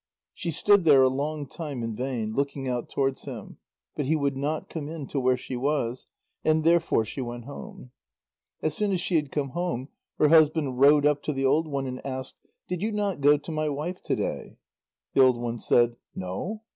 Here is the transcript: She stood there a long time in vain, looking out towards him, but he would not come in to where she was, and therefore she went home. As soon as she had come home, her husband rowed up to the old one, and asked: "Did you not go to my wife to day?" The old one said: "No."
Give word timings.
She 0.33 0.49
stood 0.49 0.83
there 0.83 1.03
a 1.03 1.09
long 1.09 1.45
time 1.45 1.83
in 1.83 1.95
vain, 1.95 2.33
looking 2.33 2.67
out 2.67 2.89
towards 2.89 3.25
him, 3.25 3.57
but 3.95 4.07
he 4.07 4.15
would 4.15 4.35
not 4.35 4.67
come 4.67 4.89
in 4.89 5.05
to 5.09 5.19
where 5.19 5.37
she 5.37 5.55
was, 5.55 6.07
and 6.43 6.63
therefore 6.63 7.05
she 7.05 7.21
went 7.21 7.45
home. 7.45 7.91
As 8.63 8.73
soon 8.73 8.93
as 8.93 8.99
she 8.99 9.17
had 9.17 9.31
come 9.31 9.49
home, 9.49 9.89
her 10.17 10.29
husband 10.29 10.79
rowed 10.79 11.05
up 11.05 11.21
to 11.21 11.33
the 11.33 11.45
old 11.45 11.67
one, 11.67 11.85
and 11.85 12.03
asked: 12.03 12.39
"Did 12.67 12.81
you 12.81 12.91
not 12.91 13.21
go 13.21 13.37
to 13.37 13.51
my 13.51 13.69
wife 13.69 14.01
to 14.05 14.15
day?" 14.15 14.57
The 15.13 15.21
old 15.21 15.37
one 15.37 15.59
said: 15.59 15.97
"No." 16.15 16.63